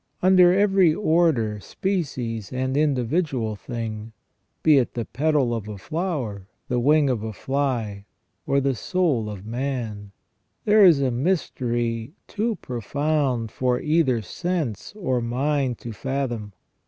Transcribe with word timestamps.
Under 0.23 0.51
every 0.51 0.95
order, 0.95 1.59
species, 1.59 2.51
and 2.51 2.75
individual 2.75 3.55
thing, 3.55 4.13
be 4.63 4.79
it 4.79 4.95
the 4.95 5.05
petal 5.05 5.53
of 5.53 5.67
a 5.67 5.77
flower, 5.77 6.47
the 6.69 6.79
wing 6.79 7.07
of 7.07 7.21
a 7.21 7.31
fly, 7.33 8.05
or 8.47 8.59
the 8.59 8.73
soul 8.73 9.29
of 9.29 9.45
man, 9.45 10.11
there 10.65 10.83
is 10.83 11.01
a 11.01 11.11
mystery 11.11 12.13
too 12.27 12.55
profound 12.55 13.51
for 13.51 13.79
either 13.79 14.23
sense 14.23 14.91
or 14.97 15.21
mind 15.21 15.77
to 15.77 15.91
fathom. 15.93 16.53